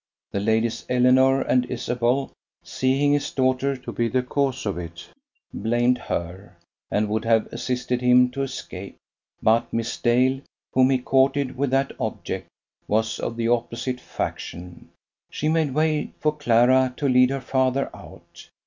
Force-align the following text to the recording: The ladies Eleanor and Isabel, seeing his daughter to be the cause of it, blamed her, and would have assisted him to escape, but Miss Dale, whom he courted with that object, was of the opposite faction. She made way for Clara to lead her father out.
The 0.31 0.39
ladies 0.39 0.83
Eleanor 0.89 1.43
and 1.43 1.63
Isabel, 1.69 2.31
seeing 2.63 3.13
his 3.13 3.29
daughter 3.29 3.77
to 3.77 3.91
be 3.91 4.07
the 4.07 4.23
cause 4.23 4.65
of 4.65 4.79
it, 4.79 5.07
blamed 5.53 5.99
her, 5.99 6.57
and 6.89 7.07
would 7.07 7.23
have 7.23 7.45
assisted 7.53 8.01
him 8.01 8.31
to 8.31 8.41
escape, 8.41 8.97
but 9.43 9.71
Miss 9.71 9.95
Dale, 9.97 10.41
whom 10.73 10.89
he 10.89 10.97
courted 10.97 11.55
with 11.55 11.69
that 11.69 11.91
object, 11.99 12.47
was 12.87 13.19
of 13.19 13.37
the 13.37 13.49
opposite 13.49 13.99
faction. 13.99 14.89
She 15.29 15.47
made 15.47 15.75
way 15.75 16.13
for 16.19 16.35
Clara 16.35 16.95
to 16.97 17.07
lead 17.07 17.29
her 17.29 17.39
father 17.39 17.95
out. 17.95 18.49